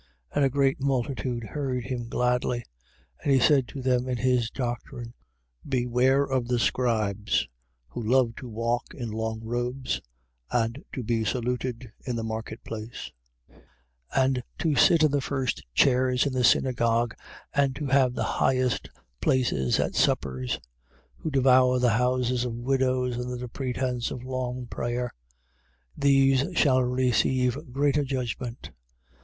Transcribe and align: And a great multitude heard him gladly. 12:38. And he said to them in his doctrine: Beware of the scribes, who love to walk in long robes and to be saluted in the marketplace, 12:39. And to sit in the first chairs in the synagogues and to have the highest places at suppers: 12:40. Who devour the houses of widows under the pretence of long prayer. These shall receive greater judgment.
And 0.33 0.43
a 0.43 0.49
great 0.49 0.81
multitude 0.81 1.43
heard 1.43 1.83
him 1.83 2.07
gladly. 2.07 2.65
12:38. 3.19 3.21
And 3.23 3.33
he 3.33 3.39
said 3.39 3.67
to 3.67 3.83
them 3.83 4.07
in 4.09 4.17
his 4.17 4.49
doctrine: 4.49 5.13
Beware 5.63 6.23
of 6.23 6.47
the 6.47 6.57
scribes, 6.57 7.47
who 7.89 8.01
love 8.01 8.35
to 8.37 8.49
walk 8.49 8.95
in 8.95 9.11
long 9.11 9.41
robes 9.43 10.01
and 10.49 10.83
to 10.93 11.03
be 11.03 11.23
saluted 11.23 11.91
in 12.03 12.15
the 12.15 12.23
marketplace, 12.23 13.11
12:39. 13.51 13.61
And 14.15 14.43
to 14.57 14.73
sit 14.75 15.03
in 15.03 15.11
the 15.11 15.21
first 15.21 15.61
chairs 15.75 16.25
in 16.25 16.33
the 16.33 16.43
synagogues 16.43 17.15
and 17.53 17.75
to 17.75 17.85
have 17.85 18.15
the 18.15 18.23
highest 18.41 18.89
places 19.21 19.79
at 19.79 19.93
suppers: 19.93 20.53
12:40. 20.57 20.61
Who 21.17 21.29
devour 21.29 21.77
the 21.77 21.91
houses 21.91 22.43
of 22.43 22.55
widows 22.55 23.19
under 23.19 23.37
the 23.37 23.47
pretence 23.47 24.09
of 24.09 24.23
long 24.23 24.65
prayer. 24.65 25.13
These 25.95 26.57
shall 26.57 26.81
receive 26.83 27.71
greater 27.71 28.03
judgment. 28.03 28.71